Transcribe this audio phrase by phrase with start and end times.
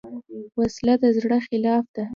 [0.59, 2.03] وسله د زړه خلاف ده